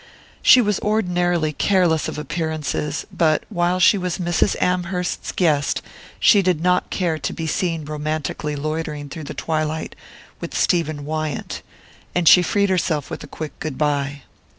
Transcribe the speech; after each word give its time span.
She 0.41 0.61
was 0.61 0.79
ordinarily 0.79 1.53
careless 1.53 2.07
of 2.07 2.17
appearances, 2.17 3.05
but 3.15 3.43
while 3.49 3.79
she 3.79 3.99
was 3.99 4.17
Mrs. 4.17 4.59
Amherst's 4.59 5.31
guest 5.31 5.83
she 6.19 6.41
did 6.41 6.59
not 6.59 6.89
care 6.89 7.19
to 7.19 7.31
be 7.31 7.45
seen 7.45 7.85
romantically 7.85 8.55
loitering 8.55 9.09
through 9.09 9.25
the 9.25 9.35
twilight 9.35 9.95
with 10.39 10.57
Stephen 10.57 11.05
Wyant; 11.05 11.61
and 12.15 12.27
she 12.27 12.41
freed 12.41 12.71
herself 12.71 13.11
with 13.11 13.23
a 13.23 13.27
quick 13.27 13.51
goodbye. 13.59 14.23